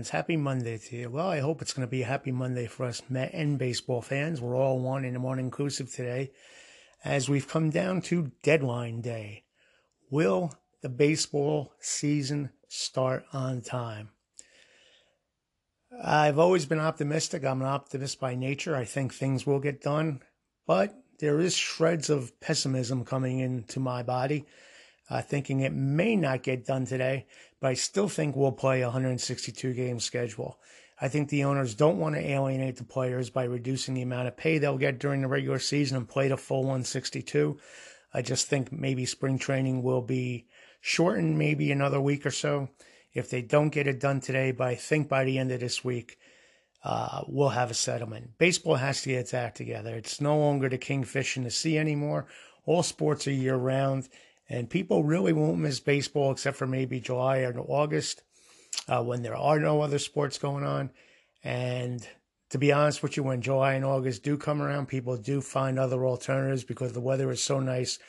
[0.00, 0.10] fans.
[0.10, 1.10] Happy Monday to you.
[1.10, 4.00] Well, I hope it's going to be a happy Monday for us Met and baseball
[4.00, 4.40] fans.
[4.40, 6.30] We're all one and one inclusive today
[7.04, 9.44] as we've come down to deadline day.
[10.10, 14.08] Will the baseball season start on time?
[16.02, 17.44] I've always been optimistic.
[17.44, 18.74] I'm an optimist by nature.
[18.74, 20.22] I think things will get done,
[20.66, 24.46] but there is shreds of pessimism coming into my body,
[25.10, 27.26] uh, thinking it may not get done today,
[27.60, 30.58] but I still think we'll play a 162 game schedule.
[31.00, 34.36] I think the owners don't want to alienate the players by reducing the amount of
[34.36, 37.58] pay they'll get during the regular season and play the full 162.
[38.12, 40.46] I just think maybe spring training will be
[40.80, 42.68] shortened maybe another week or so.
[43.12, 45.82] If they don't get it done today, but I think by the end of this
[45.82, 46.18] week,
[46.84, 48.38] uh, we'll have a settlement.
[48.38, 49.94] Baseball has to get its act together.
[49.96, 52.26] It's no longer the kingfish in the sea anymore.
[52.66, 54.08] All sports are year round,
[54.50, 58.22] and people really won't miss baseball except for maybe July or August
[58.88, 60.90] uh, when there are no other sports going on.
[61.44, 62.06] And
[62.50, 65.78] to be honest with you, when July and August do come around, people do find
[65.78, 68.00] other alternatives because the weather is so nice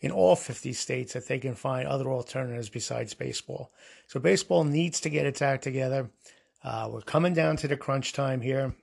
[0.00, 3.72] in all 50 states that they can find other alternatives besides baseball.
[4.08, 6.10] So baseball needs to get its act together.
[6.62, 8.74] Uh, we're coming down to the crunch time here.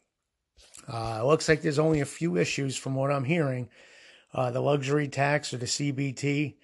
[0.88, 3.70] Uh, it looks like there's only a few issues from what I'm hearing.
[4.34, 6.56] Uh, the luxury tax or the CBT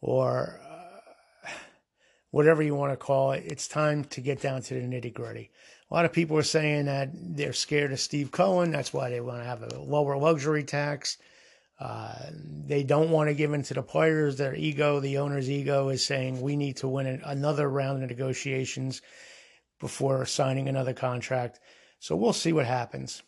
[0.00, 1.50] or uh,
[2.30, 3.44] whatever you want to call it.
[3.46, 5.50] It's time to get down to the nitty gritty.
[5.90, 8.72] A lot of people are saying that they're scared of Steve Cohen.
[8.72, 11.16] That's why they want to have a lower luxury tax.
[11.78, 12.14] Uh,
[12.66, 14.36] they don't want to give in to the players.
[14.36, 19.02] Their ego, the owner's ego, is saying we need to win another round of negotiations
[19.78, 21.60] before signing another contract.
[21.98, 23.22] So we'll see what happens.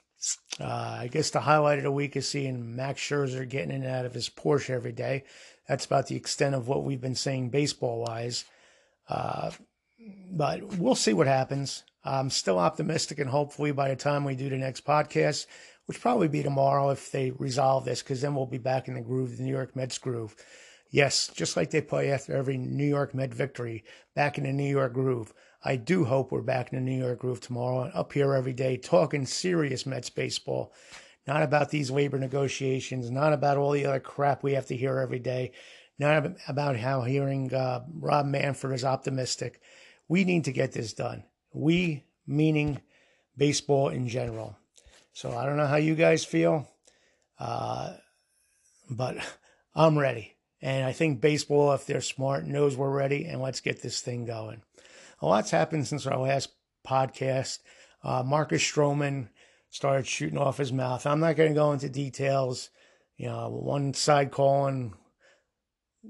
[0.61, 3.95] Uh, I guess the highlight of the week is seeing Max Scherzer getting in and
[3.95, 5.25] out of his Porsche every day.
[5.69, 8.45] That's about the extent of what we've been saying baseball wise.
[9.09, 9.51] Uh,
[10.31, 11.85] but we'll see what happens.
[12.05, 15.47] I'm still optimistic, and hopefully by the time we do the next podcast,
[15.87, 19.01] which probably be tomorrow if they resolve this, because then we'll be back in the
[19.01, 20.35] groove, the New York Mets groove.
[20.91, 24.71] Yes, just like they play after every New York Met victory, back in the New
[24.71, 25.35] York groove.
[25.63, 28.53] I do hope we're back in the New York groove tomorrow and up here every
[28.55, 30.73] day talking serious Mets baseball,
[31.29, 34.99] not about these labor negotiations, not about all the other crap we have to hear
[34.99, 35.53] every day,
[35.99, 39.61] not about how hearing uh, Rob Manfred is optimistic.
[40.09, 41.25] We need to get this done.
[41.53, 42.81] We, meaning
[43.37, 44.57] baseball in general.
[45.13, 46.67] So I don't know how you guys feel,
[47.39, 47.93] uh,
[48.89, 49.19] but
[49.75, 50.35] I'm ready.
[50.63, 54.25] And I think baseball, if they're smart, knows we're ready, and let's get this thing
[54.25, 54.63] going.
[55.21, 56.55] A lot's happened since our last
[56.87, 57.59] podcast.
[58.03, 59.29] Uh, Marcus Stroman
[59.71, 61.07] started shooting off his mouth.
[61.07, 62.71] I'm not going to go into details.
[63.17, 64.95] You know, one side calling,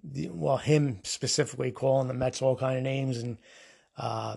[0.05, 3.39] the, well, him specifically calling the Mets all kind of names and
[3.97, 4.37] uh,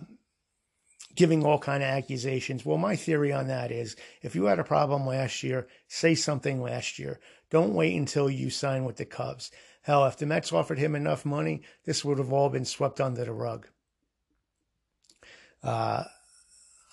[1.15, 2.65] giving all kind of accusations.
[2.65, 6.61] Well, my theory on that is if you had a problem last year, say something
[6.61, 7.19] last year.
[7.49, 9.51] Don't wait until you sign with the Cubs.
[9.81, 13.25] Hell, if the Mets offered him enough money, this would have all been swept under
[13.25, 13.67] the rug.
[15.63, 16.03] Uh,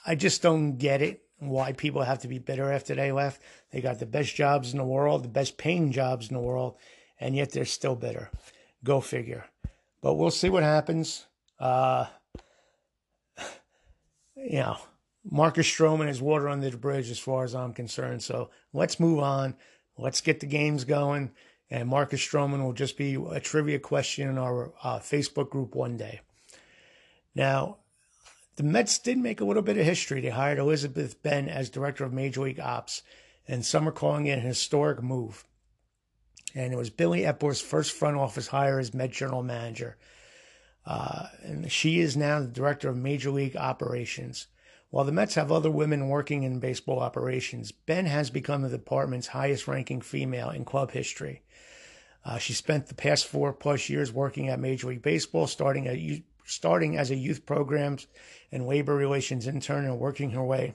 [0.07, 1.23] I just don't get it.
[1.39, 3.43] Why people have to be bitter after they left.
[3.71, 6.77] They got the best jobs in the world, the best paying jobs in the world,
[7.21, 8.31] and yet they're still bitter.
[8.83, 9.45] Go figure.
[10.01, 11.27] But we'll see what happens.
[11.61, 12.07] Uh,
[14.37, 14.79] you know,
[15.31, 18.23] Marcus Stroman is water under the bridge as far as I'm concerned.
[18.23, 19.55] So let's move on.
[19.97, 21.33] Let's get the games going.
[21.71, 25.97] And Marcus Stroman will just be a trivia question in our uh, Facebook group one
[25.97, 26.21] day.
[27.35, 27.77] Now,
[28.59, 30.21] the Mets did make a little bit of history.
[30.21, 33.03] They hired Elizabeth Benn as director of Major League Ops,
[33.47, 35.45] and some are calling it an historic move.
[36.57, 39.97] And it was Billy Eppler's first front office hire as Met general manager.
[40.85, 44.49] Uh, and she is now the director of Major League Operations.
[44.91, 49.29] While the Mets have other women working in baseball operations, Benn has become the department's
[49.29, 51.43] highest ranking female in club history.
[52.25, 56.25] Uh, she spent the past four plus years working at Major League Baseball, starting at
[56.49, 58.07] starting as a youth programs
[58.51, 60.75] and labor relations intern and working her way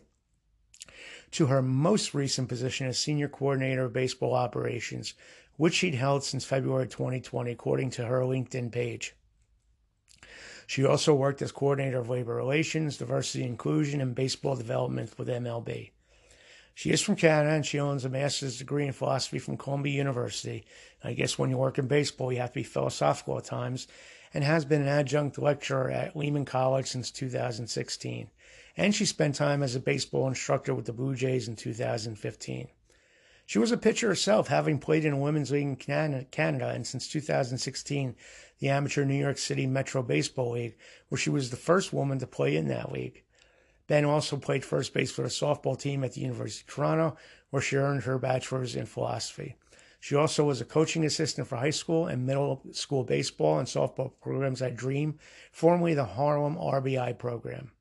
[1.31, 5.15] to her most recent position as senior coordinator of baseball operations,
[5.57, 9.15] which she'd held since February 2020, according to her LinkedIn page.
[10.67, 15.89] She also worked as coordinator of labor relations, diversity inclusion, and baseball development with MLB.
[16.75, 20.65] She is from Canada and she owns a master's degree in philosophy from Columbia University.
[21.03, 23.87] I guess when you work in baseball, you have to be philosophical at times,
[24.33, 28.29] and has been an adjunct lecturer at Lehman College since 2016.
[28.75, 32.67] And she spent time as a baseball instructor with the Blue Jays in 2015.
[33.45, 38.15] She was a pitcher herself, having played in women's league in Canada, and since 2016,
[38.59, 40.77] the amateur New York City Metro Baseball League,
[41.09, 43.23] where she was the first woman to play in that league.
[43.87, 47.17] Benn also played first base for the softball team at the University of Toronto,
[47.49, 49.57] where she earned her bachelor's in philosophy.
[50.03, 54.11] She also was a coaching assistant for high school and middle school baseball and softball
[54.21, 55.17] programs at Dream,
[55.49, 57.71] formerly the Harlem RBI program.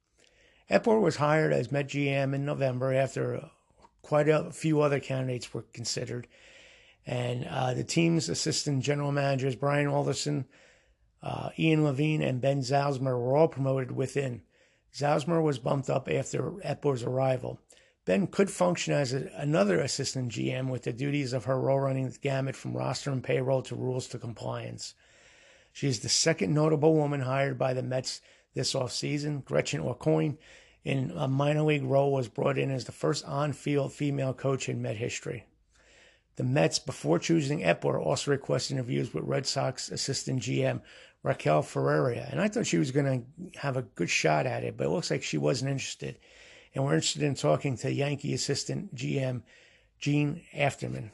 [0.70, 3.50] Eppler was hired as Met GM in November after
[4.02, 6.28] quite a few other candidates were considered.
[7.04, 10.44] And uh, the team's assistant general managers, Brian Alderson,
[11.24, 14.42] uh, Ian Levine, and Ben Zauzmer, were all promoted within.
[14.94, 17.58] Zauzmer was bumped up after Eppler's arrival.
[18.04, 22.08] Benn could function as a, another assistant GM with the duties of her role running
[22.08, 24.94] the gamut from roster and payroll to rules to compliance.
[25.72, 28.20] She is the second notable woman hired by the Mets
[28.54, 29.44] this offseason.
[29.44, 30.36] Gretchen Aucoin,
[30.84, 34.68] in a minor league role, was brought in as the first on field female coach
[34.68, 35.46] in Met history.
[36.36, 40.80] The Mets, before choosing Eppler, also requested interviews with Red Sox assistant GM
[41.22, 42.26] Raquel Ferreira.
[42.30, 43.06] And I thought she was going
[43.52, 46.18] to have a good shot at it, but it looks like she wasn't interested.
[46.74, 49.42] And we're interested in talking to Yankee assistant GM
[49.98, 51.10] Jean Afterman.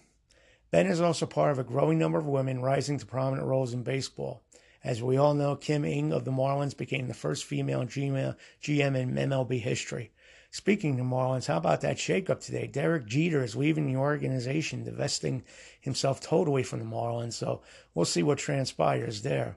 [0.71, 3.83] Benn is also part of a growing number of women rising to prominent roles in
[3.83, 4.43] baseball.
[4.85, 9.15] As we all know, Kim Ng of the Marlins became the first female GM in
[9.15, 10.13] MLB history.
[10.51, 12.67] Speaking to Marlins, how about that shakeup today?
[12.67, 15.43] Derek Jeter is leaving the organization, divesting
[15.81, 17.35] himself totally from the Marlins.
[17.35, 17.63] So
[17.95, 19.57] we'll see what transpires there.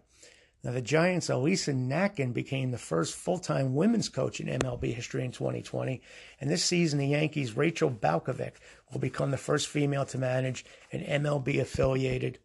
[0.64, 5.26] Now, the Giants' Alyssa Nakken became the first full time women's coach in MLB history
[5.26, 6.02] in 2020.
[6.40, 8.54] And this season, the Yankees' Rachel Balkovec
[8.92, 12.38] will become the first female to manage an MLB affiliated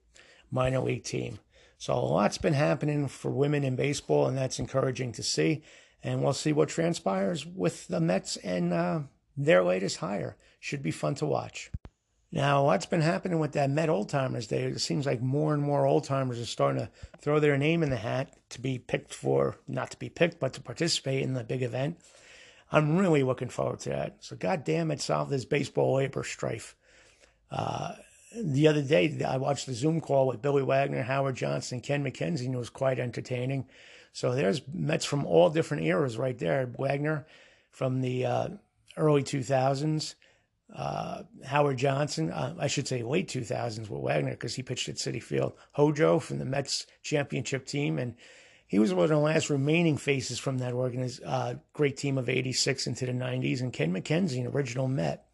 [0.51, 1.41] minor league team.
[1.77, 5.63] So, a lot's been happening for women in baseball, and that's encouraging to see.
[6.03, 9.01] And we'll see what transpires with the Mets and uh,
[9.37, 10.37] their latest hire.
[10.59, 11.71] Should be fun to watch.
[12.33, 14.65] Now, what's been happening with that Met Old Timers Day?
[14.65, 16.91] It seems like more and more old timers are starting to
[17.21, 20.53] throw their name in the hat to be picked for, not to be picked, but
[20.55, 21.99] to participate in the big event.
[22.71, 24.17] I'm really looking forward to that.
[24.21, 26.75] So, goddamn it, solve this baseball labor strife.
[27.49, 27.93] Uh,
[28.37, 32.47] the other day, I watched the Zoom call with Billy Wagner, Howard Johnson, Ken MacKenzie,
[32.47, 33.67] and it was quite entertaining.
[34.13, 36.69] So, there's Mets from all different eras right there.
[36.77, 37.25] Wagner
[37.71, 38.49] from the uh,
[38.97, 40.17] early 2000s
[40.75, 44.97] uh, Howard Johnson, uh, I should say late 2000s with Wagner because he pitched at
[44.97, 45.55] Citi Field.
[45.73, 47.99] Hojo from the Mets championship team.
[47.99, 48.15] And
[48.67, 52.29] he was one of the last remaining faces from that organiz- uh, great team of
[52.29, 53.61] 86 into the 90s.
[53.61, 55.27] And Ken MacKenzie, an original Met.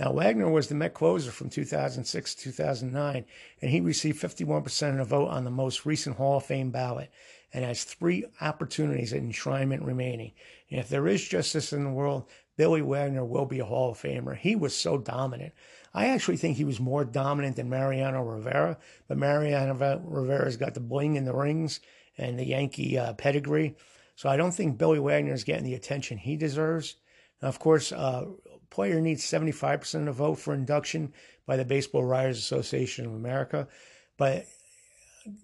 [0.00, 3.24] Now, Wagner was the Met closer from 2006 to 2009,
[3.62, 7.12] and he received 51% of the vote on the most recent Hall of Fame ballot
[7.52, 10.32] and has three opportunities at enshrinement remaining.
[10.68, 12.24] And if there is justice in the world,
[12.56, 14.36] Billy Wagner will be a Hall of Famer.
[14.36, 15.52] He was so dominant.
[15.92, 20.80] I actually think he was more dominant than Mariano Rivera, but Mariano Rivera's got the
[20.80, 21.80] bling in the rings
[22.18, 23.76] and the Yankee uh, pedigree.
[24.16, 26.96] So I don't think Billy Wagner is getting the attention he deserves.
[27.42, 28.26] Now, of course, uh,
[28.70, 31.12] player needs 75% of the vote for induction
[31.46, 33.68] by the Baseball Writers Association of America.
[34.16, 34.46] But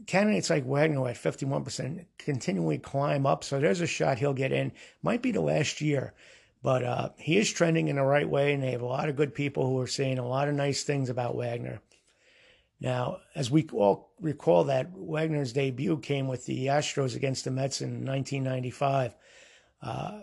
[0.06, 3.44] candidates like Wagner at 51% continually climb up.
[3.44, 4.72] So there's a shot he'll get in.
[5.02, 6.14] Might be the last year.
[6.62, 9.16] But uh, he is trending in the right way, and they have a lot of
[9.16, 11.80] good people who are saying a lot of nice things about Wagner.
[12.80, 17.80] Now, as we all recall, that Wagner's debut came with the Astros against the Mets
[17.80, 19.14] in 1995.
[19.82, 20.20] Uh,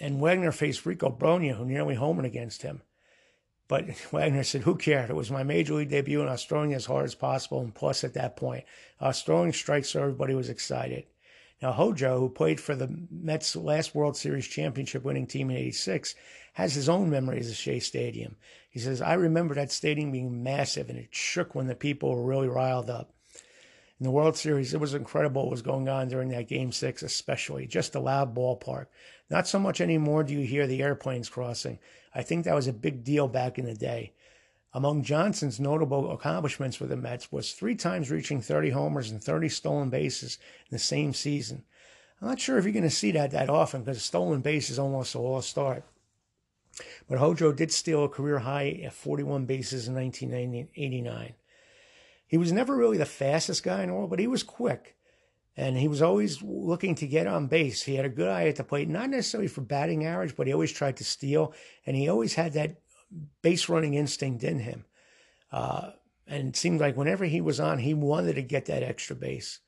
[0.00, 2.82] and Wagner faced Rico Brogna, who nearly homered against him.
[3.68, 5.10] But Wagner said, Who cared?
[5.10, 7.60] It was my major league debut, and I was throwing as hard as possible.
[7.60, 8.64] And plus, at that point,
[8.98, 11.04] I was throwing strikes, so everybody was excited.
[11.62, 16.14] Now, Hojo, who played for the Mets' last World Series championship winning team in 86,
[16.54, 18.36] has his own memories of Shea Stadium.
[18.70, 22.24] He says, I remember that stadium being massive and it shook when the people were
[22.24, 23.12] really riled up.
[23.98, 27.02] In the World Series, it was incredible what was going on during that game six,
[27.02, 27.66] especially.
[27.66, 28.86] Just a loud ballpark.
[29.28, 31.78] Not so much anymore do you hear the airplanes crossing.
[32.14, 34.14] I think that was a big deal back in the day.
[34.72, 39.48] Among Johnson's notable accomplishments with the Mets was three times reaching 30 homers and 30
[39.48, 40.38] stolen bases
[40.70, 41.64] in the same season.
[42.20, 44.78] I'm not sure if you're going to see that that often because stolen base is
[44.78, 45.84] almost a lost start.
[47.08, 51.34] But Hojo did steal a career high at 41 bases in 1989.
[52.26, 54.96] he was never really the fastest guy in the world, but he was quick.
[55.56, 57.82] And he was always looking to get on base.
[57.82, 60.52] He had a good eye at the plate, not necessarily for batting average, but he
[60.52, 61.52] always tried to steal.
[61.84, 62.76] And he always had that
[63.42, 64.84] base running instinct in him.
[65.52, 65.90] Uh,
[66.26, 69.60] and it seemed like whenever he was on, he wanted to get that extra base.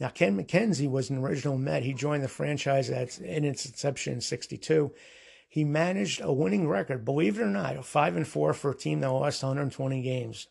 [0.00, 1.82] Now, Ken MacKenzie was an original Met.
[1.82, 4.92] He joined the franchise at, in its inception in 62.
[5.48, 9.00] He managed a winning record, believe it or not, 5 and 4 for a team
[9.00, 10.46] that lost 120 games.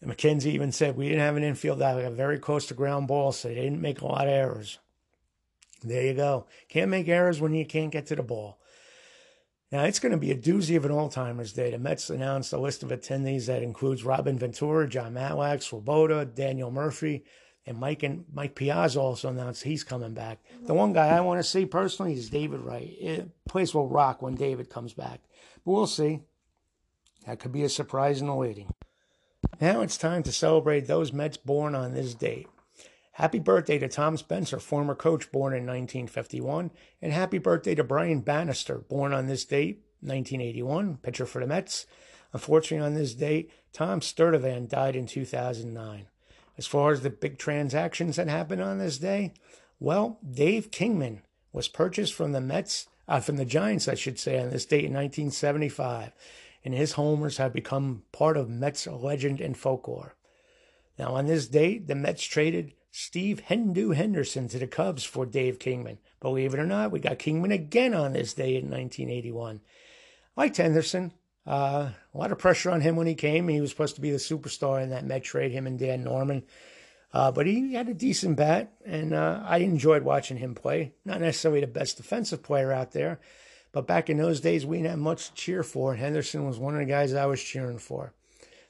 [0.00, 3.06] And MacKenzie even said, We didn't have an infield that got very close to ground
[3.08, 4.78] balls, so they didn't make a lot of errors.
[5.82, 6.46] There you go.
[6.68, 8.58] Can't make errors when you can't get to the ball.
[9.72, 11.70] Now, it's going to be a doozy of an all-timers day.
[11.70, 16.70] The Mets announced a list of attendees that includes Robin Ventura, Jon Matlack, Swoboda, Daniel
[16.70, 17.24] Murphy,
[17.64, 20.40] and Mike and Mike Piazza also announced he's coming back.
[20.64, 22.94] The one guy I want to see personally is David Wright.
[23.00, 25.20] It, place will rock when David comes back.
[25.64, 26.20] But we'll see.
[27.26, 28.74] That could be a surprise in the waiting.
[29.60, 32.48] Now it's time to celebrate those Mets born on this date.
[33.22, 38.20] Happy birthday to Tom Spencer, former coach born in 1951, and happy birthday to Brian
[38.20, 41.86] Bannister, born on this date, 1981, pitcher for the Mets.
[42.32, 46.06] Unfortunately, on this date, Tom Sturdivant died in 2009.
[46.58, 49.34] As far as the big transactions that happened on this day,
[49.78, 54.40] well, Dave Kingman was purchased from the Mets, uh, from the Giants, I should say,
[54.40, 56.10] on this date in 1975,
[56.64, 60.16] and his homers have become part of Mets legend and folklore.
[60.98, 65.58] Now, on this date, the Mets traded Steve Hendu Henderson to the Cubs for Dave
[65.58, 65.98] Kingman.
[66.20, 69.62] Believe it or not, we got Kingman again on this day in 1981.
[70.36, 71.14] Like Henderson,
[71.46, 73.48] uh, a lot of pressure on him when he came.
[73.48, 76.42] He was supposed to be the superstar in that Met trade, him and Dan Norman.
[77.14, 80.92] Uh, but he had a decent bat, and uh, I enjoyed watching him play.
[81.06, 83.20] Not necessarily the best defensive player out there,
[83.72, 85.94] but back in those days, we didn't have much to cheer for.
[85.94, 88.12] Henderson was one of the guys I was cheering for.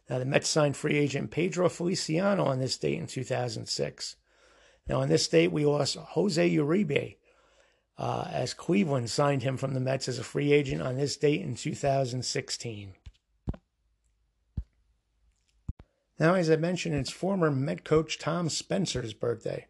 [0.09, 4.17] Now, the Mets signed free agent Pedro Feliciano on this date in 2006.
[4.89, 7.17] Now, on this date, we lost Jose Uribe,
[7.99, 11.41] uh, as Cleveland signed him from the Mets as a free agent on this date
[11.41, 12.95] in 2016.
[16.19, 19.67] Now, as I mentioned, it's former Met coach Tom Spencer's birthday.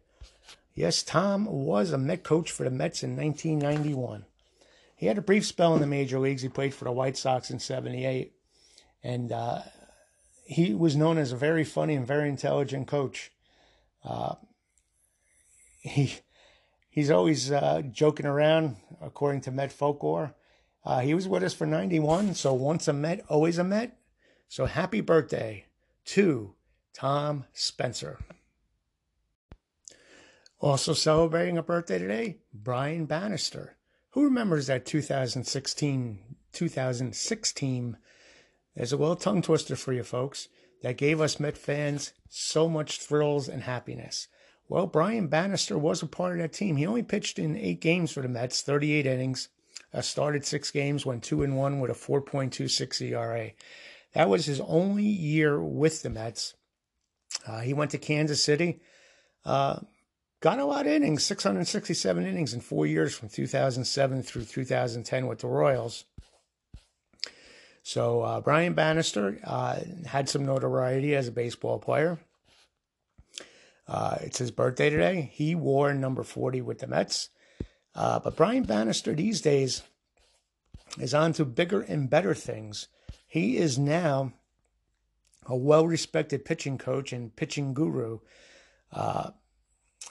[0.75, 4.25] Yes, Tom was a Met coach for the Mets in 1991.
[4.95, 6.41] He had a brief spell in the major leagues.
[6.41, 8.33] He played for the White Sox in 78.
[9.03, 9.61] And uh,
[10.43, 13.31] he was known as a very funny and very intelligent coach.
[14.03, 14.35] Uh,
[15.79, 16.17] he
[16.89, 20.35] he's always uh, joking around, according to Met folklore.
[20.85, 23.97] Uh, he was with us for 91, so once a Met, always a Met.
[24.49, 25.65] So happy birthday
[26.05, 26.53] to
[26.93, 28.19] Tom Spencer.
[30.59, 33.77] Also celebrating a birthday today, Brian Bannister.
[34.11, 36.19] Who remembers that 2016
[36.53, 37.97] 2016
[38.75, 40.47] There's a little tongue twister for you folks
[40.81, 44.27] that gave us Met fans so much thrills and happiness.
[44.67, 46.77] Well, Brian Bannister was a part of that team.
[46.77, 49.49] He only pitched in eight games for the Mets, 38 innings,
[49.93, 53.51] uh, started six games, went two and one with a 4.26 ERA.
[54.13, 56.55] That was his only year with the Mets.
[57.45, 58.79] Uh, he went to Kansas City,
[59.45, 59.79] uh,
[60.39, 65.39] got a lot of innings, 667 innings in four years from 2007 through 2010 with
[65.39, 66.05] the Royals.
[67.83, 72.17] So uh, Brian Bannister uh, had some notoriety as a baseball player.
[73.87, 75.29] Uh, it's his birthday today.
[75.33, 77.29] He wore number 40 with the Mets.
[77.93, 79.83] Uh, but Brian Bannister these days
[80.97, 82.87] is on to bigger and better things.
[83.27, 84.31] He is now
[85.45, 88.19] a well respected pitching coach and pitching guru.
[88.91, 89.31] Uh,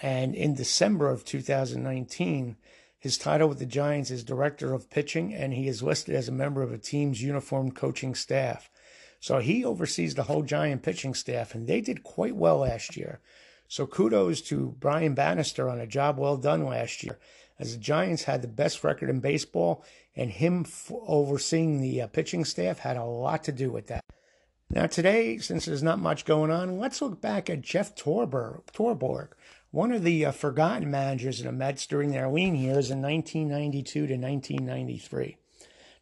[0.03, 2.57] and in December of 2019,
[3.03, 6.33] his title with the Giants is Director of Pitching, and he is listed as a
[6.33, 8.71] member of a team's uniformed coaching staff.
[9.19, 13.19] So he oversees the whole Giant pitching staff, and they did quite well last year.
[13.67, 17.19] So kudos to Brian Bannister on a job well done last year,
[17.59, 22.07] as the Giants had the best record in baseball, and him f- overseeing the uh,
[22.07, 24.05] pitching staff had a lot to do with that.
[24.71, 29.31] Now today, since there's not much going on, let's look back at Jeff Torborg, Torborg
[29.73, 34.07] one of the uh, forgotten managers of the Mets during their lean years in 1992
[34.07, 35.37] to 1993.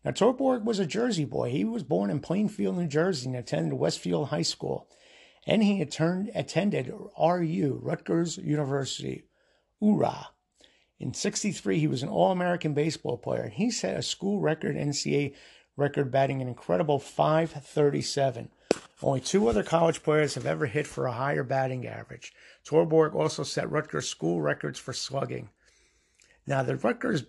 [0.04, 1.50] Now, Torborg was a Jersey boy.
[1.50, 4.86] He was born in Plainfield, New Jersey, and attended Westfield High School
[5.46, 9.24] and he attended, attended RU, Rutgers University,
[9.80, 10.28] URA.
[10.98, 15.34] In 63, he was an All American baseball player, he set a school record NCAA
[15.76, 18.50] record batting an incredible 537.
[19.02, 22.34] Only two other college players have ever hit for a higher batting average.
[22.70, 25.48] Torborg also set Rutgers school records for slugging.
[26.46, 27.24] Now, the Rutgers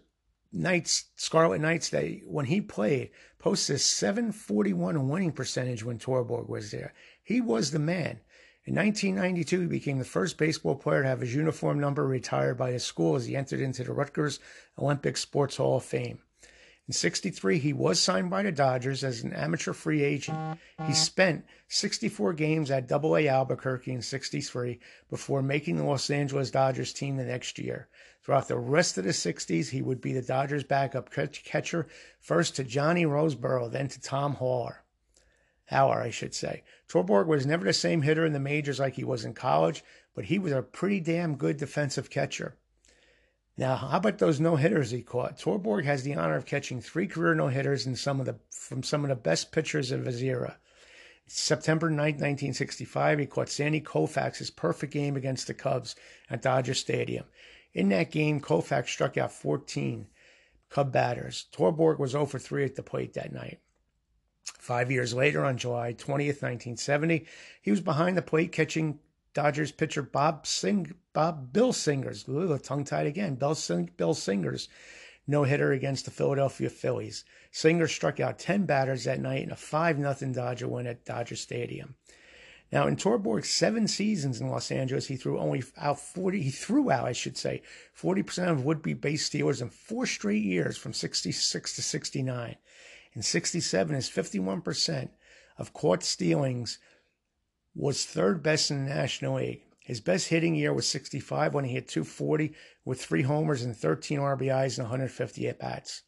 [0.54, 6.70] Knights, Scarlet Knights, they when he played, posted a 741 winning percentage when Torborg was
[6.70, 6.94] there.
[7.24, 8.20] He was the man.
[8.66, 12.72] In 1992, he became the first baseball player to have his uniform number retired by
[12.72, 14.40] his school as he entered into the Rutgers
[14.78, 16.20] Olympic Sports Hall of Fame.
[16.92, 20.60] In 63, he was signed by the Dodgers as an amateur free agent.
[20.86, 24.78] He spent 64 games at Double A Albuquerque in 63
[25.10, 27.88] before making the Los Angeles Dodgers team the next year.
[28.22, 31.88] Throughout the rest of the 60s, he would be the Dodgers' backup catcher,
[32.20, 34.84] first to Johnny Roseboro, then to Tom Haller.
[35.72, 36.62] Hauer, I should say.
[36.90, 39.82] Torborg was never the same hitter in the majors like he was in college,
[40.14, 42.58] but he was a pretty damn good defensive catcher.
[43.58, 45.38] Now, how about those no hitters he caught?
[45.38, 48.84] Torborg has the honor of catching three career no hitters in some of the from
[48.84, 50.58] some of the best pitchers of his era.
[51.28, 55.96] September 9, 1965, he caught Sandy Koufax's perfect game against the Cubs
[56.30, 57.26] at Dodger Stadium.
[57.74, 60.08] In that game, Koufax struck out 14
[60.70, 61.48] Cub batters.
[61.54, 63.60] Torborg was 0 for 3 at the plate that night.
[64.44, 67.26] Five years later, on July 20th, 1970,
[67.62, 69.00] he was behind the plate catching
[69.34, 74.68] Dodgers pitcher Bob Sing, Bob Bill Singer's, ooh, tongue tied again, Bill, Sing, Bill Singer's
[75.28, 77.24] no hitter against the Philadelphia Phillies.
[77.52, 81.36] Singer struck out 10 batters that night in a 5 0 Dodger win at Dodger
[81.36, 81.96] Stadium.
[82.72, 86.90] Now, in Torborg's seven seasons in Los Angeles, he threw only out 40, he threw
[86.90, 87.64] out, I should say,
[88.00, 92.56] 40% of would be base stealers in four straight years from 66 to 69.
[93.14, 95.10] In 67, his 51%
[95.58, 96.80] of caught stealings
[97.76, 99.64] was third best in the National League.
[99.80, 102.54] His best hitting year was 65 when he hit 240
[102.86, 106.04] with three homers and 13 RBIs and 150 at bats.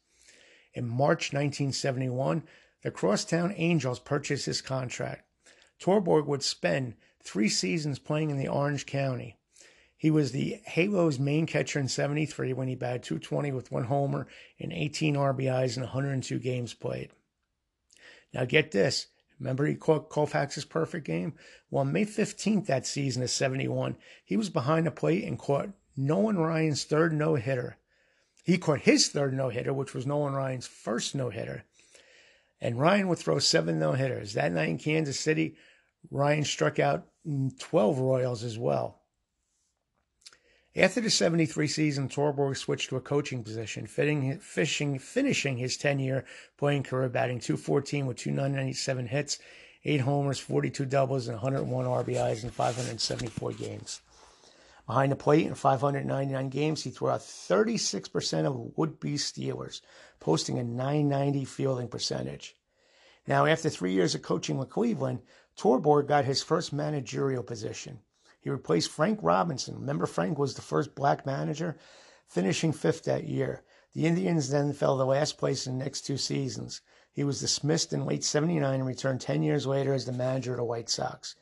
[0.72, 2.44] In March 1971,
[2.82, 5.28] the Crosstown Angels purchased his contract.
[5.80, 9.38] Torborg would spend three seasons playing in the Orange County.
[9.96, 14.26] He was the Halos main catcher in 73 when he batted 220 with one homer
[14.60, 17.10] and 18 RBIs in 102 games played.
[18.32, 19.06] Now get this.
[19.38, 21.34] Remember he caught Koufax's perfect game?
[21.70, 26.38] Well, May 15th that season of 71, he was behind the plate and caught Nolan
[26.38, 27.76] Ryan's third no-hitter.
[28.44, 31.64] He caught his third no-hitter, which was Nolan Ryan's first no-hitter.
[32.60, 34.34] And Ryan would throw seven no-hitters.
[34.34, 35.56] That night in Kansas City,
[36.10, 37.06] Ryan struck out
[37.58, 39.00] 12 Royals as well.
[40.76, 46.00] After the 73 season, Torborg switched to a coaching position, fitting, fishing, finishing his 10
[46.00, 46.24] year
[46.56, 49.38] playing career batting 214 with 297 hits,
[49.84, 54.00] 8 homers, 42 doubles, and 101 RBIs in 574 games.
[54.88, 59.80] Behind the plate in 599 games, he threw out 36% of would be stealers,
[60.18, 62.56] posting a 990 fielding percentage.
[63.28, 65.20] Now, after three years of coaching with Cleveland,
[65.56, 68.00] Torborg got his first managerial position.
[68.44, 69.76] He replaced Frank Robinson.
[69.76, 71.78] Remember, Frank was the first black manager,
[72.28, 73.62] finishing fifth that year.
[73.94, 76.82] The Indians then fell to last place in the next two seasons.
[77.10, 80.58] He was dismissed in late 79 and returned 10 years later as the manager of
[80.58, 81.36] the White Sox.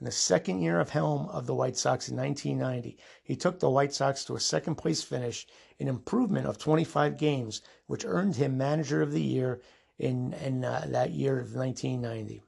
[0.00, 3.68] In the second year of helm of the White Sox in 1990, he took the
[3.68, 5.46] White Sox to a second place finish,
[5.78, 9.60] an improvement of 25 games, which earned him Manager of the Year
[9.98, 12.42] in, in uh, that year of 1990.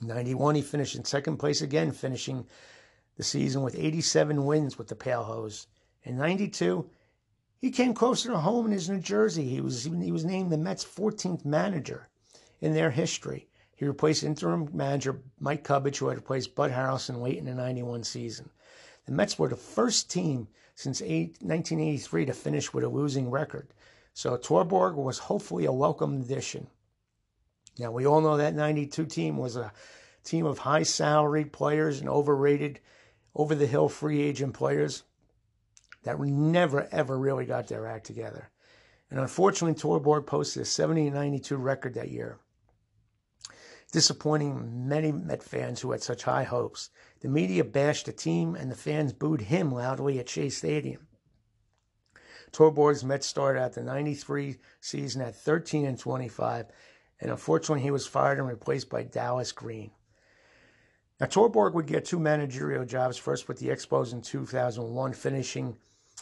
[0.00, 2.48] In 91, he finished in second place again, finishing
[3.16, 5.66] the season with 87 wins with the Pale Hose.
[6.02, 6.88] In 92,
[7.58, 9.48] he came closer to home in his New Jersey.
[9.48, 12.08] He was, he was named the Mets' 14th manager
[12.60, 13.48] in their history.
[13.76, 18.04] He replaced interim manager Mike Cubbage, who had replaced Bud Harrelson late in the 91
[18.04, 18.50] season.
[19.06, 23.68] The Mets were the first team since 1983 to finish with a losing record.
[24.12, 26.68] So Torborg was hopefully a welcome addition.
[27.78, 29.72] Now, we all know that 92 team was a
[30.22, 32.80] team of high salaried players and overrated
[33.34, 35.02] over the hill free agent players
[36.04, 38.50] that never ever really got their act together.
[39.10, 42.38] And unfortunately, Torborg posted a 70 92 record that year,
[43.92, 46.90] disappointing many Met fans who had such high hopes.
[47.20, 51.06] The media bashed the team, and the fans booed him loudly at Shea Stadium.
[52.52, 56.66] Torborg's Mets started out the 93 season at 13 and 25,
[57.20, 59.90] and unfortunately, he was fired and replaced by Dallas Green.
[61.20, 65.76] Now, Torborg would get two managerial jobs, first with the Expos in 2001, finishing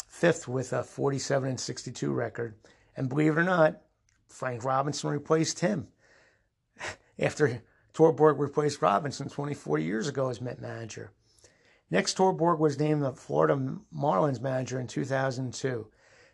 [0.06, 2.56] fifth with a 47 and 62 record.
[2.96, 3.80] And believe it or not,
[4.28, 5.88] Frank Robinson replaced him
[7.18, 7.62] after
[7.94, 11.12] Torborg replaced Robinson 24 years ago as Met manager.
[11.90, 13.54] Next, Torborg was named the Florida
[13.94, 15.88] Marlins manager in 2002,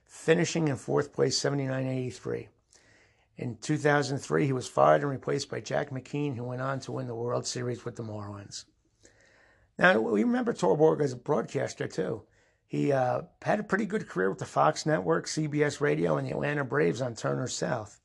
[0.05, 2.49] finishing in fourth place 79 83.
[3.39, 7.07] In 2003, he was fired and replaced by Jack McKeon, who went on to win
[7.07, 8.65] the World Series with the Marlins.
[9.79, 12.25] Now, we remember Torborg as a broadcaster, too.
[12.67, 16.33] He uh, had a pretty good career with the Fox Network, CBS Radio, and the
[16.33, 18.01] Atlanta Braves on Turner South.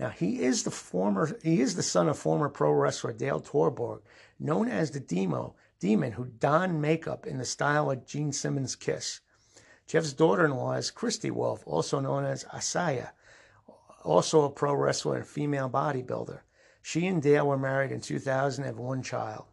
[0.00, 4.02] Now, he is the former, he is the son of former pro wrestler Dale Torborg,
[4.40, 9.20] known as the Demo, demon who donned makeup in the style of Gene Simmons' Kiss.
[9.86, 13.12] Jeff's daughter-in-law is Christy Wolf, also known as Asaya,
[14.06, 16.40] also a pro wrestler and female bodybuilder.
[16.82, 19.46] She and Dale were married in 2000 and have one child.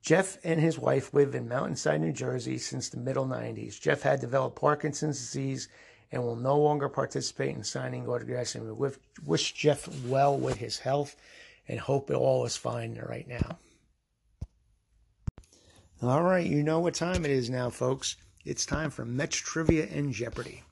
[0.00, 3.80] Jeff and his wife live in Mountainside, New Jersey since the middle 90s.
[3.80, 5.68] Jeff had developed Parkinson's disease
[6.12, 8.54] and will no longer participate in signing autographs.
[8.54, 8.90] And we
[9.26, 11.16] wish Jeff well with his health
[11.66, 13.58] and hope it all is fine right now.
[16.00, 18.16] All right, you know what time it is now, folks.
[18.44, 20.62] It's time for Mets Trivia and Jeopardy.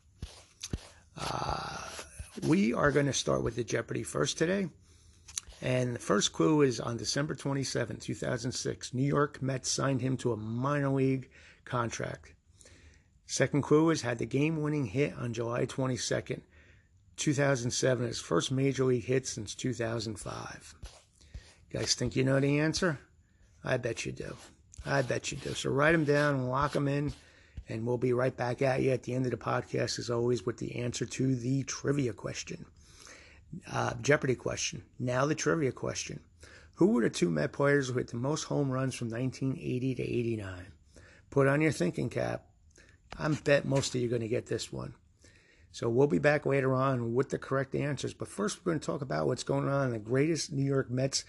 [1.18, 1.78] Uh,
[2.46, 4.68] we are going to start with the Jeopardy first today.
[5.62, 10.32] And the first clue is on December 27, 2006, New York Mets signed him to
[10.32, 11.30] a minor league
[11.64, 12.34] contract.
[13.26, 16.42] Second clue is had the game winning hit on July 22nd,
[17.16, 20.74] 2007, his first major league hit since 2005.
[21.70, 23.00] You guys think you know the answer?
[23.64, 24.36] I bet you do.
[24.84, 25.54] I bet you do.
[25.54, 27.12] So write them down and lock them in,
[27.68, 30.46] and we'll be right back at you at the end of the podcast, as always,
[30.46, 32.66] with the answer to the trivia question.
[33.70, 34.82] Uh, Jeopardy question.
[34.98, 36.20] Now the trivia question.
[36.74, 40.02] Who were the two Met players who hit the most home runs from 1980 to
[40.02, 40.66] 89?
[41.30, 42.46] Put on your thinking cap.
[43.18, 44.94] I bet most of you are going to get this one.
[45.72, 48.14] So we'll be back later on with the correct answers.
[48.14, 50.90] But first, we're going to talk about what's going on in the greatest New York
[50.90, 51.24] Mets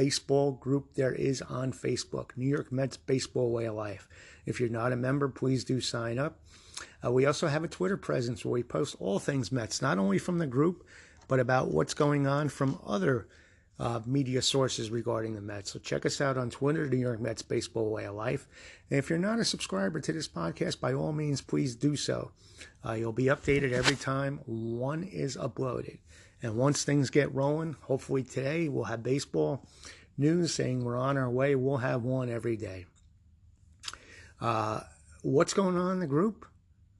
[0.00, 4.08] baseball group there is on Facebook, New York Mets Baseball Way of Life.
[4.46, 6.38] If you're not a member, please do sign up.
[7.04, 10.16] Uh, we also have a Twitter presence where we post all things Mets, not only
[10.16, 10.86] from the group,
[11.28, 13.28] but about what's going on from other
[13.78, 15.72] uh, media sources regarding the Mets.
[15.72, 18.48] So check us out on Twitter, New York Mets Baseball Way of Life.
[18.88, 22.32] And if you're not a subscriber to this podcast, by all means, please do so.
[22.82, 25.98] Uh, you'll be updated every time one is uploaded.
[26.42, 29.66] And once things get rolling, hopefully today we'll have baseball
[30.16, 31.54] news saying we're on our way.
[31.54, 32.86] We'll have one every day.
[34.40, 34.80] Uh,
[35.22, 36.46] what's going on in the group?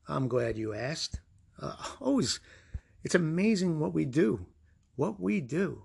[0.08, 1.20] I'm glad you asked.
[1.60, 2.40] Uh, always,
[3.04, 4.46] it's amazing what we do.
[4.96, 5.84] What we do.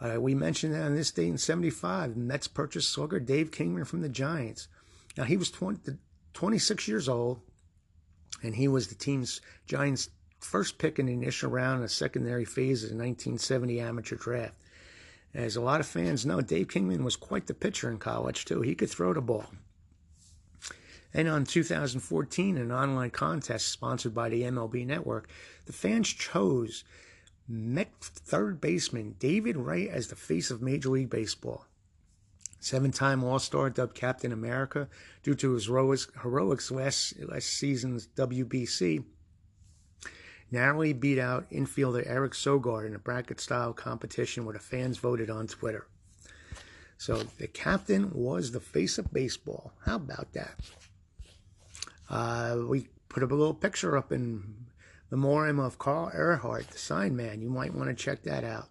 [0.00, 4.02] Uh, we mentioned that on this date in 75, Mets purchased slugger Dave Kingman from
[4.02, 4.68] the Giants.
[5.16, 5.98] Now, he was 20,
[6.32, 7.40] 26 years old,
[8.42, 10.10] and he was the team's Giants'
[10.44, 14.54] first pick in the initial round in the secondary phase of the 1970 amateur draft.
[15.32, 18.60] As a lot of fans know, Dave Kingman was quite the pitcher in college, too.
[18.60, 19.46] He could throw the ball.
[21.12, 25.28] And on 2014, an online contest sponsored by the MLB Network,
[25.66, 26.84] the fans chose
[27.46, 31.66] Met third baseman David Wright as the face of Major League Baseball.
[32.58, 34.88] Seven time All Star, dubbed Captain America
[35.22, 39.04] due to his heroics last, last season's WBC,
[40.54, 45.28] narrowly beat out infielder Eric Sogard in a bracket style competition where the fans voted
[45.28, 45.86] on Twitter.
[46.96, 49.72] So the captain was the face of baseball.
[49.84, 50.54] How about that?
[52.08, 54.66] Uh, we put up a little picture up in
[55.10, 57.42] memoriam of Karl Ehrhardt, the sign man.
[57.42, 58.68] You might want to check that out.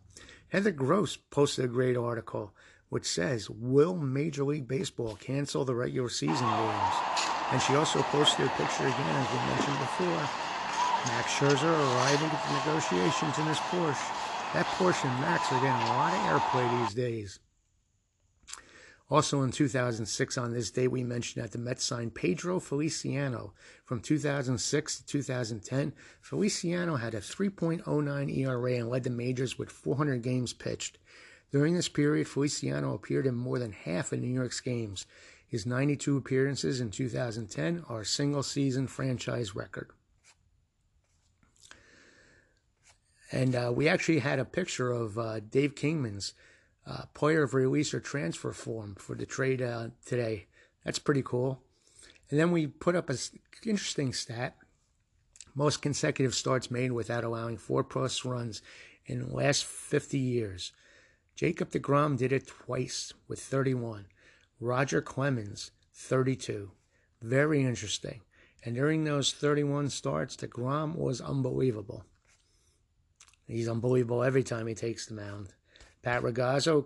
[0.48, 2.54] Heather Gross posted a great article
[2.90, 6.96] which says, Will Major League Baseball cancel the regular season games?
[7.52, 10.53] And she also posted a picture again, as we mentioned before.
[11.08, 14.54] Max Scherzer arriving at the negotiations in his Porsche.
[14.54, 17.40] That Porsche and Max are getting a lot of airplay these days.
[19.10, 23.54] Also in 2006, on this day, we mentioned that the Mets signed Pedro Feliciano.
[23.84, 30.22] From 2006 to 2010, Feliciano had a 3.09 ERA and led the majors with 400
[30.22, 31.00] games pitched.
[31.52, 35.06] During this period, Feliciano appeared in more than half of New York's games.
[35.46, 39.92] His 92 appearances in 2010 are a single season franchise record.
[43.34, 46.36] And uh, we actually had a picture of uh, Dave Kingman's
[46.86, 50.46] uh, player of release or transfer form for the trade uh, today.
[50.86, 51.60] That's pretty cool.
[52.30, 53.18] And then we put up an
[53.66, 54.56] interesting stat.
[55.56, 58.62] Most consecutive starts made without allowing four plus runs
[59.08, 60.72] in the last 50 years.
[61.36, 64.06] Jacob DeGrom did it twice with 31.
[64.60, 66.70] Roger Clemens, 32.
[67.20, 68.22] Very interesting.
[68.64, 72.06] And during those 31 starts, DeGrom was unbelievable.
[73.48, 75.54] He's unbelievable every time he takes the mound.
[76.02, 76.86] Pat Ragazzo,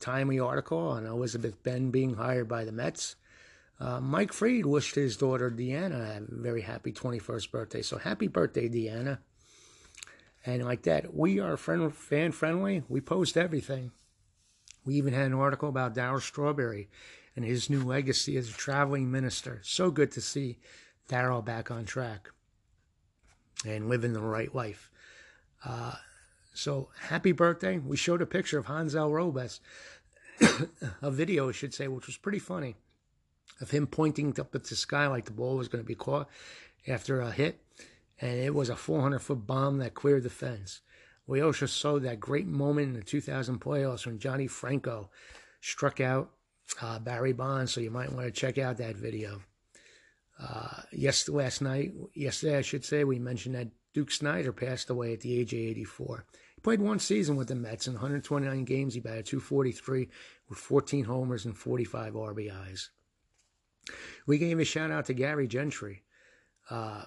[0.00, 3.16] timely article on Elizabeth Benn being hired by the Mets.
[3.80, 7.82] Uh, Mike Freed wished his daughter Deanna a very happy 21st birthday.
[7.82, 9.18] So happy birthday, Deanna.
[10.46, 12.82] And like that, we are friend, fan friendly.
[12.88, 13.90] We post everything.
[14.84, 16.88] We even had an article about Darryl Strawberry
[17.34, 19.60] and his new legacy as a traveling minister.
[19.64, 20.58] So good to see
[21.08, 22.30] Darryl back on track
[23.66, 24.90] and living the right life.
[26.54, 27.78] So happy birthday.
[27.78, 29.60] We showed a picture of Hansel Robles,
[31.02, 32.76] a video, I should say, which was pretty funny,
[33.60, 36.28] of him pointing up at the sky like the ball was going to be caught
[36.86, 37.60] after a hit.
[38.20, 40.80] And it was a 400 foot bomb that cleared the fence.
[41.26, 45.10] We also saw that great moment in the 2000 playoffs when Johnny Franco
[45.60, 46.30] struck out
[46.80, 47.72] uh, Barry Bonds.
[47.72, 49.40] So you might want to check out that video.
[50.38, 55.12] Uh, yes, last night, yesterday, I should say, we mentioned that Duke Snider passed away
[55.12, 56.26] at the age of 84.
[56.56, 58.94] He played one season with the Mets in 129 games.
[58.94, 60.08] He batted 243
[60.48, 62.88] with 14 homers and 45 RBIs.
[64.26, 66.02] We gave a shout out to Gary Gentry.
[66.68, 67.04] Uh,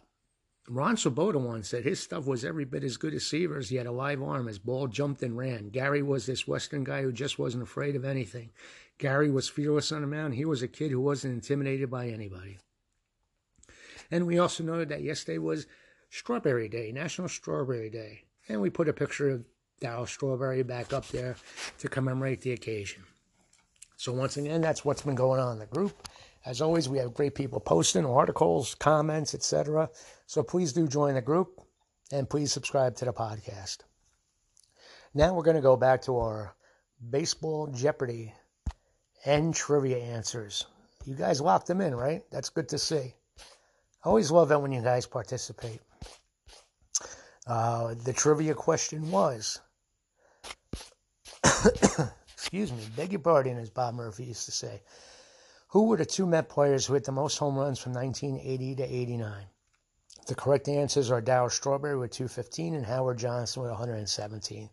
[0.70, 3.70] Ron Swoboda once said his stuff was every bit as good as Seaver's.
[3.70, 4.48] He had a live arm.
[4.48, 5.70] His ball jumped and ran.
[5.70, 8.52] Gary was this Western guy who just wasn't afraid of anything.
[8.98, 10.36] Gary was fearless on the mound.
[10.36, 12.60] He was a kid who wasn't intimidated by anybody.
[14.10, 15.68] And we also noted that yesterday was
[16.10, 18.24] Strawberry Day, National Strawberry Day.
[18.50, 19.44] And we put a picture of
[19.82, 21.36] Darryl Strawberry back up there
[21.80, 23.04] to commemorate the occasion.
[23.98, 26.08] So once again, that's what's been going on in the group.
[26.46, 29.90] As always, we have great people posting articles, comments, etc.
[30.28, 31.62] So please do join the group
[32.12, 33.80] and please subscribe to the podcast.
[35.14, 36.56] Now we're going to go back to our
[37.10, 38.34] baseball Jeopardy
[39.26, 40.66] and trivia answers.
[41.06, 42.24] You guys locked them in, right?
[42.32, 43.14] That's good to see.
[44.04, 45.82] I always love it when you guys participate.
[47.48, 49.62] Uh, the trivia question was,
[52.34, 54.82] excuse me, beg your pardon, as Bob Murphy used to say.
[55.70, 58.84] Who were the two Met players who hit the most home runs from 1980 to
[58.84, 59.46] 89?
[60.28, 64.70] The correct answers are Darryl Strawberry with 215 and Howard Johnson with 117.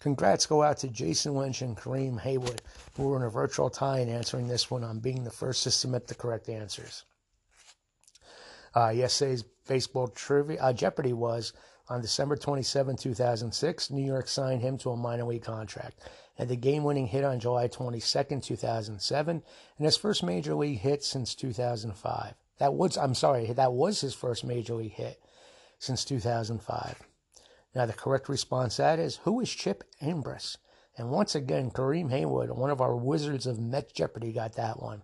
[0.00, 2.62] Congrats go out to Jason Lynch and Kareem Haywood,
[2.96, 5.70] who were in a virtual tie in answering this one on being the first to
[5.70, 7.04] submit the correct answers.
[8.74, 11.52] Uh, yesterday's baseball trivia uh, Jeopardy was
[11.88, 13.90] on December 27, 2006.
[13.90, 16.00] New York signed him to a minor league contract.
[16.36, 19.42] Had the game-winning hit on July 22, 2007,
[19.78, 22.34] and his first major league hit since 2005.
[22.58, 25.20] That was, I'm sorry, that was his first major league hit
[25.78, 27.02] since 2005.
[27.74, 30.56] Now, the correct response to that is who is Chip Ambres?
[30.96, 35.02] And once again, Kareem Haywood, one of our wizards of Met Jeopardy, got that one.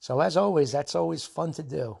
[0.00, 1.98] So, as always, that's always fun to do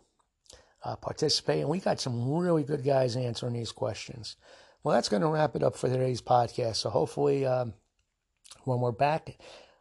[0.84, 1.60] uh, participate.
[1.60, 4.36] And we got some really good guys answering these questions.
[4.82, 6.76] Well, that's going to wrap it up for today's podcast.
[6.76, 7.72] So hopefully, um,
[8.64, 9.38] when we're back,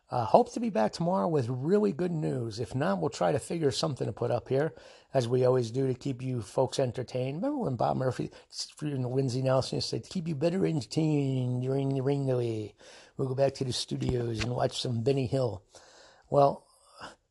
[0.10, 2.60] uh, hope to be back tomorrow with really good news.
[2.60, 4.74] If not, we'll try to figure something to put up here,
[5.14, 7.38] as we always do to keep you folks entertained.
[7.38, 8.30] Remember when Bob Murphy,
[8.82, 12.76] and Lindsey Nelson said, to keep you better entertained during the ring delay.
[13.18, 15.64] We'll go back to the studios and watch some Benny Hill.
[16.30, 16.66] Well,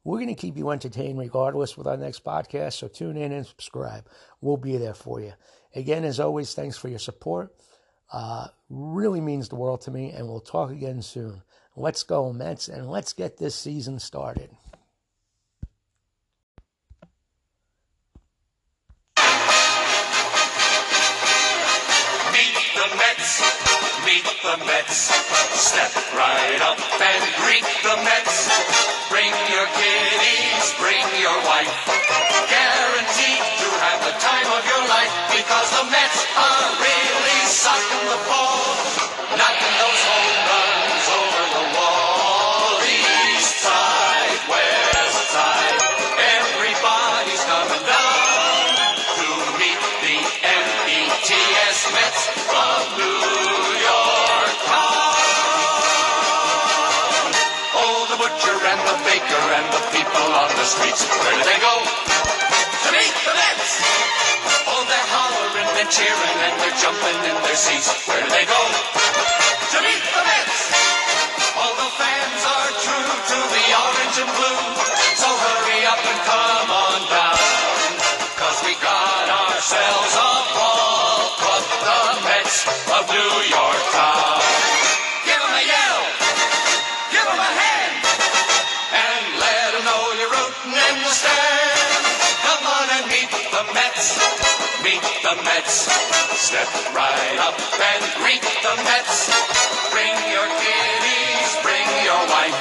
[0.04, 3.46] we're going to keep you entertained regardless with our next podcast, so tune in and
[3.46, 4.06] subscribe.
[4.40, 5.32] We'll be there for you.
[5.74, 7.54] Again, as always, thanks for your support.
[8.12, 11.42] Uh, really means the world to me, and we'll talk again soon.
[11.76, 14.50] Let's go, Mets, and let's get this season started.
[22.32, 25.14] Meet the Mets, meet the Mets.
[25.54, 28.50] Step right up and greet the Mets.
[29.10, 31.70] Bring your kiddies, bring your wife.
[32.50, 38.20] Guaranteed to have the time of your life because the Mets are really sucking the
[38.26, 38.64] ball.
[39.38, 40.71] Knocking those home runs
[58.72, 61.04] and the baker and the people on the streets.
[61.04, 61.76] Where do they go?
[61.76, 63.70] To meet the Mets.
[64.64, 67.92] Oh, they're hollering and cheering and they're jumping in their seats.
[68.08, 68.62] Where do they go?
[69.76, 70.58] To meet the Mets.
[71.52, 74.60] All the fans are true to the orange and blue.
[75.20, 77.40] So hurry up and come on down.
[78.40, 80.11] Cause we got ourselves
[94.02, 94.82] Mets.
[94.82, 95.86] Meet the Mets.
[96.34, 99.30] Step right up and greet the Mets.
[99.94, 102.56] Bring your kiddies, bring your wife.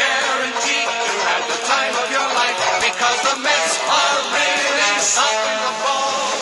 [0.00, 5.72] Guaranteed to have the time of your life because the Mets are really something to
[5.84, 6.32] fall.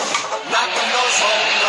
[0.47, 1.62] Knocking those home.